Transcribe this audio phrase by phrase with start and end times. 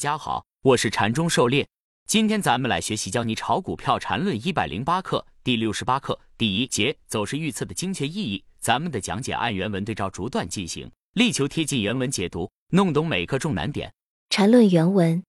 [0.00, 1.68] 大家好，我是禅中狩猎。
[2.06, 8.42] 今天咱们来学习教你炒股票禅论一百零八课第六十八课第一节走势预测的精确意义。
[8.60, 13.92] 咱们的讲解按原文对照逐段进行，力求贴近原文解读，弄懂每个重难点。
[14.30, 15.22] 禅论原文，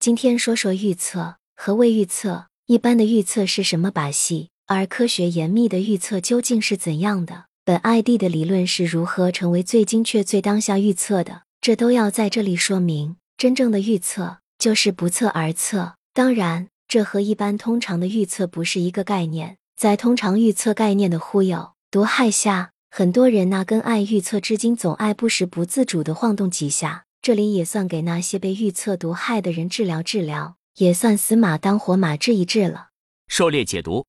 [0.00, 1.36] 今天说说预测。
[1.54, 2.46] 何谓预测？
[2.64, 4.48] 一般的预测是什么把戏？
[4.64, 7.48] 而科学严密的预测究竟是怎样的？
[7.66, 11.42] 本 ID 的理论是如何成为最精确、最当下预测的？
[11.60, 13.16] 这都要在这里说明。
[13.36, 19.58] 真正的预测就是不测而测，当然，这和一般通常的预测不是一个概念。
[19.76, 27.04] 在通常预测概念的忽悠毒害下，很多人那根爱预测至今总爱不时不自主的晃动几下。
[27.20, 32.88] 这里也算给那些被预测毒害的人治疗治疗，也算死马当活马治一治了。
[33.28, 34.06] 狩猎解读：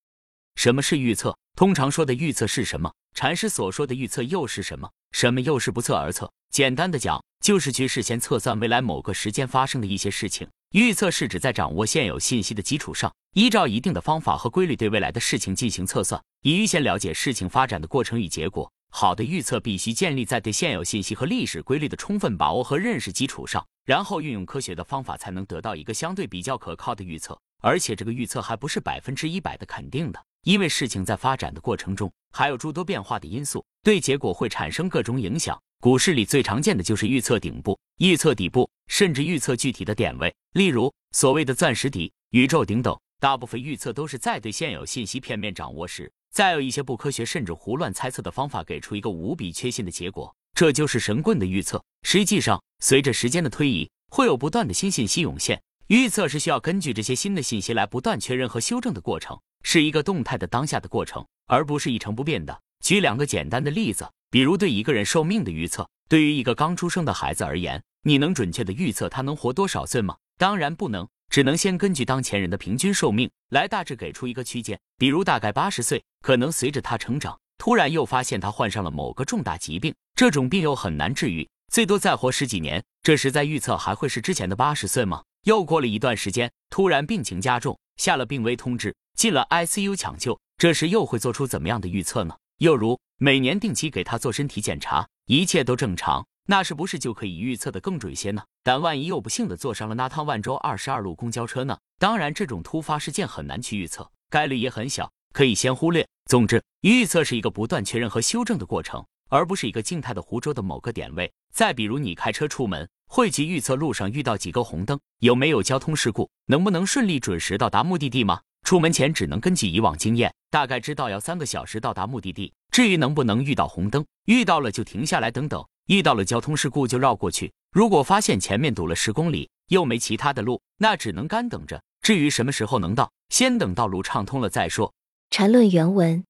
[0.56, 1.38] 什么是预测？
[1.58, 2.94] 通常说的预测是什么？
[3.14, 4.92] 禅师所说的预测又是什么？
[5.12, 6.32] 什么又是不测而测？
[6.50, 10.48] 简单的讲，就是去事先测算未来某个时间发生的一些事情。
[10.72, 18.70] 预测是指在掌握现有信息的基础上，依照一定的方法和规律对未来的事情进行测算，以预先了解事情发展的过程与结果。
[18.90, 27.38] 好的预测必须建立在对现有信息和历史规律的充分把握和认识基础上，然后运用科学的方法，才能得到一个相对比较可靠的预测。
[27.62, 30.24] 而且这个预测还不是百分之一百的肯定的。
[30.48, 35.62] 因为事情在发展的过程中，还有诸多变化的因素，对结果会产生各种影响。
[35.82, 42.98] 股市里最常见的就是预测顶部、预测底部，甚至预测具体的点位，例如所谓的钻石底、宇宙顶等。
[43.20, 50.34] 大部分预测都是在对现有信息片面掌握时，再有一些不科学甚至胡乱猜测的方法，给出一个无比确信的结果。
[50.54, 51.84] 这就是神棍的预测。
[52.04, 55.62] 实际上，随着时间的推移，会有不断的新信息涌现。
[55.88, 59.38] 预测是需要根据这些新的信息来不断确认和修正的过程。
[59.64, 62.62] 是一个动态的当下的过程，而不是一成不变的。
[62.84, 65.88] 举两个简单的例子，比如对一个人寿命的预测。
[66.10, 70.16] 对于一个刚出生的孩子而言，你能准确的预测他能活多少岁吗？
[70.38, 76.02] 当然不能，只能先根据当前人的平均寿命来大致给出一个区间，比如大概八十岁。
[76.22, 82.84] 可能随着他成长，突然又发现他患上了某个重大疾病，这种病又很难治愈，最多再活十几年。
[83.02, 85.24] 这时再预测还会是之前的八十岁吗？
[85.44, 88.94] 又过了一段时间，突然病情加重，下了病危通知。
[89.18, 92.38] 进了 ICU 抢救，这时又会做出怎么样的预测呢？
[92.60, 98.44] 又如每年定期给他做身体检查，一切都正常，那是不是就可以预测的更准些呢？
[98.64, 101.76] 但万一又不幸的坐上了那趟万州二十二路公交车呢？
[101.98, 106.08] 当然，这种突发事件很难去预测，概率也很小，可以先忽略。
[106.30, 111.34] 总之，预测是一个不断确认和修正的过程，而不是一个静态的湖州的某个点位。
[111.52, 118.42] 再比如，你开车出门，会去预测路上遇到几个红灯，有没有交通事故，能不能顺利准时到达目的地吗？
[118.68, 122.52] 出门前只能根据以往经验，大概知道要三个小时到达目的地。
[122.70, 127.50] 至于能不能遇到红灯，遇到了就停下来等等，遇到了交通事故就绕过去。
[127.72, 131.82] 如果发现前面堵了十公里，又没其他的路，那只能干等着。
[132.02, 134.94] 至于什么时候能到，先等道路畅通了再说。
[135.30, 136.26] 缠论原文：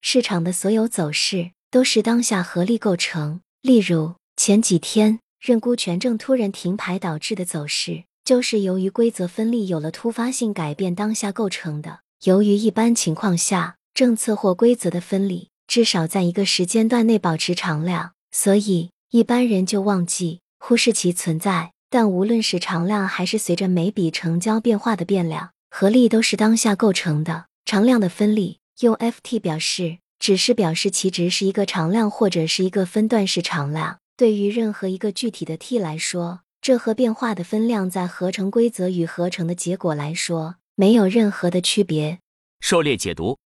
[0.00, 3.42] 市场的所有走势都是当下合力构成。
[3.60, 8.04] 例如前几天认沽权证突然停牌导致的走势。
[8.24, 12.00] 就是由于规则分立有了突发性改变，当下构成的。
[12.22, 21.72] 由于一般情况下，政策或规则的分立至少在一个时间段内保持常量，所以一般人就忘记忽视其存在。
[21.90, 27.44] 但无论是常量还是随着每笔成交变化的变量，合力都是当下构成的。
[27.66, 33.98] 常量的分立用 Ft 表示，只是表示其值是一个常量或者是一个分段式常量。
[34.16, 36.40] 对于任何一个具体的 t 来说。
[36.64, 42.20] 这和变化的分量在合成规则与合成的结果来说没有任何的区别。
[42.60, 43.36] 狩猎解读：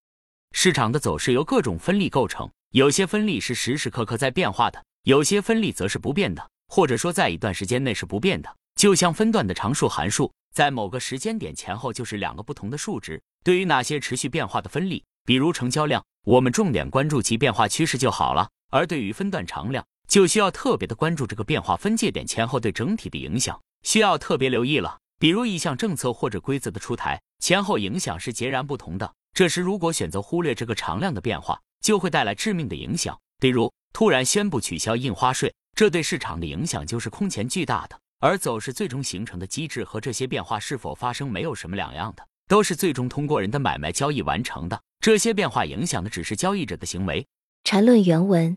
[0.53, 8.57] 市场的走势由各种分力构成，有些分力是时时刻刻在变化的，有些分力则是不变的，或者说在一段时间内是不变的。
[8.77, 13.21] 就像分段的常数函数，在某个时间点前后就是两个不同的数值。
[13.43, 24.99] 对于那些持续变化的分力，比如成交量，我们重点关注其变化趋势就好了；而对于分段常量，就需要特别的关注这个变化分界点前后对整体的影响，需要特别留意了。
[25.19, 29.13] 比如一项政策或者规则的出台，前后影响是截然不同的。
[29.34, 33.19] 这时如果选择忽略这个常量的变化，就会带来致命的影响。
[33.39, 37.99] 比如突然宣布取消印花税，这对市场的影响就是空前巨大的。
[38.21, 44.81] 而走势最终形成的机制和这些变化是否发生没有什么两样的，都是最终通过人的买卖交易完成的。
[45.01, 47.25] 这些变化影响的只是交易者的行为。
[47.63, 48.57] 缠论原文。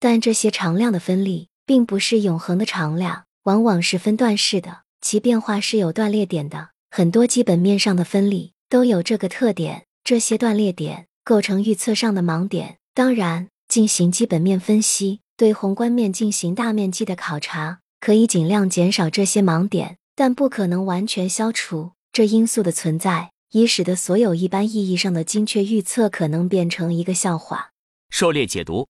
[0.00, 6.70] 但这些常量的分立并不是永恒的常量，往往是分段式的，其变化是有断裂点的。
[6.90, 12.78] 很多基本面上的分立都有这个特点，这些断裂点构成预测上的盲点。
[12.94, 19.98] 当然，进行基本面分析，对宏观面进行大面积的考察，可以尽量减少这些盲点。
[20.16, 27.70] 但不可能完全消除这因素的存在，以使得所有一般意义上的精确预测可能变成一个笑话。
[28.10, 28.88] 狩猎解读：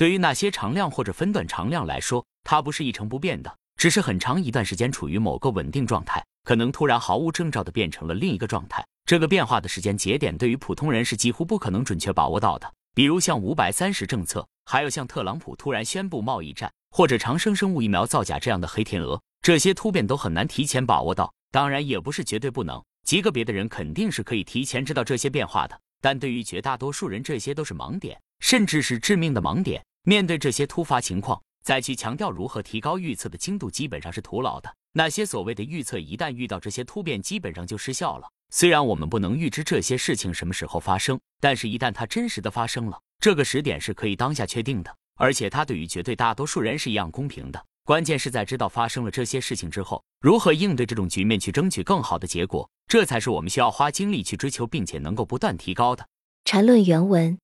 [0.00, 8.82] 对于那些常量或者分段常量来说，它不是一成不变的，只是很长一段时间处于某个稳定状态，可能突然毫无征兆的变成了另一个状态。
[9.04, 12.72] 这个变化的时间节点对于普通人是几乎不可能准确把握到的。
[12.94, 21.30] 比如像五百三十政策，还有像特朗普突然宣布贸易战，或者长生生物疫苗造假这样的黑天鹅，这些突变都很难提前把握到。
[21.52, 25.78] 当然，也不是绝对不能，极个别的人肯定是可以提前知道这些变化的。
[26.00, 29.84] 但对于绝大多数人，这些都是盲点，甚至是致命的盲点。
[30.04, 34.74] 面对这些突发情况，再去强调如何提高预测的精度，基本上是徒劳的。
[34.92, 38.28] 那些所谓的预测，一旦遇到这些突变，基本上就失效了。
[38.50, 47.64] 虽然我们不能预知这些事情什么时候发生，但是一旦它真实的发生了，这个时点是可以当下确定的，而且它对于绝对大多数人是一样公平的。
[47.84, 56.08] 关键是在知道发生了这些事情之后，如何应对这种局面，去争取更好的结果，这才是我们需要花精力去追求，并且能够不断提高的。
[56.44, 57.38] 缠论原文，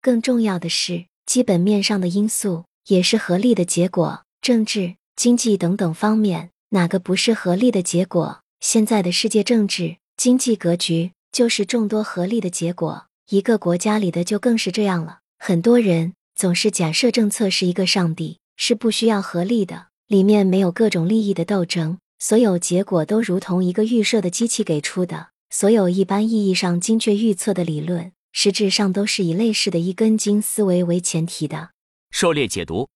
[0.00, 8.40] 更重要的是，基本面上的因素也是合力的结果，政治、经济等等方面，哪个不是合力的结果？
[8.60, 9.96] 现在的世界政治。
[10.16, 15.18] 经济格局就是众多合力的结果，一个国家里的就更是这样了。
[15.40, 25.30] 很多人总是假设政策是一个上帝，是不需要合力的，里面没有各种利益的斗争，所有结果都如同一个预设的机器给出的。
[25.50, 31.70] 所有一般意义上精确预测的理论，实质上都是以类似的一根筋思维为前提的。
[32.10, 32.88] 狩猎解读，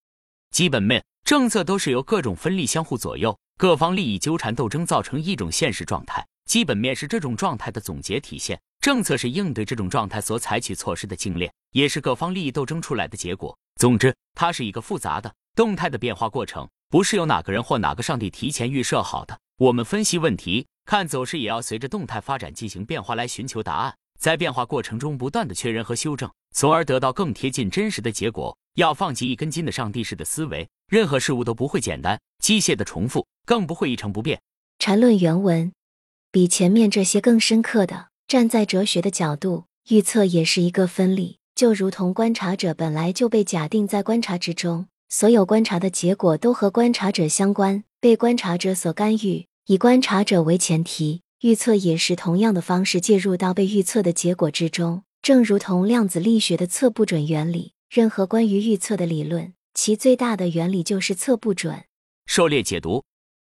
[0.50, 6.26] 基本面政策都是由各种分力相互左右，各方利益纠缠斗争，造成一种现实状态。
[6.46, 13.56] 基本面是这种状态的总结体现，政策是应对这种状态所采取措施的精炼，也是各方利益斗争出来的结果。
[13.76, 19.38] 总之，它是一个复杂的、动态的变化过程，不是由哪个人或哪个上帝提前预设好的。
[19.58, 28.56] 我们分析问题、看走势，也要随着动态发展进行变化来寻求答案，在变化过程中不断的确认和修正，从而得到更贴近真实的结果。
[28.74, 34.40] 要放弃一根筋的上帝式的思维，任何事物都不会简单、机械的重复，更不会一成不变。
[34.78, 35.72] 缠论原文。
[36.30, 61.84] 比前面这些更深刻的，站在哲学的角度，预测也是一个分离，就如同观察者本来就被假定在观察之中，所有观察的结果都和观察者相关，被观察者所干预，以观察者为前提，预测也是同样的方式介入到被预测的结果之中，正如同量子力学的测不准原理，任何关于预测的理论，其最大的原理就是测不准。
[62.26, 63.04] 狩猎解读，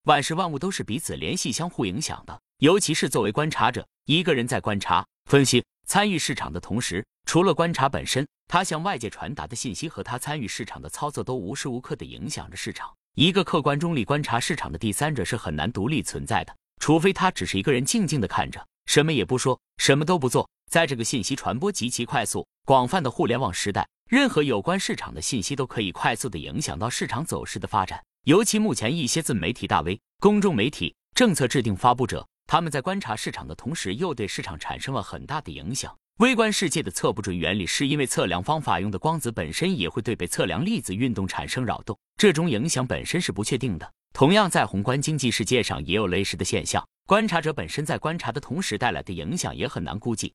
[0.03, 2.37] 万事万物都是彼此联系、相互影响的。
[2.57, 12.93] 尤其是作为观察者，一个人在观察、分析、参与市场的同时，除了观察本身，他向外界传达的信息和他参与市场的操作都无时无刻的影响着市场。
[13.15, 20.49] 一个客观中立观察市场的第三者是很难独立存在的，除非他只是一个人静静的看着，什么也不说，什么都不做。
[20.69, 28.03] 在这个信息传播极其快速、广泛的互联网时代，任何有关市场的信息都可以快速的影响到市场走势的发展。
[28.25, 32.25] 尤其目前一些自媒体大 V、公众媒体、政策制定发布者。
[32.45, 35.95] 他们在观察市场的同时，又对市场产生了很大的影响。
[36.17, 43.93] 微观世界的测不准原理，是因为测量方法用的光子本身也会对被测量粒子运动产生扰动，这种影响本身是不确定的。
[44.19, 50.33] 同样，在宏观经济世界上也有类似的现象，观察者本身在观察的同时带来的影响也很难估计。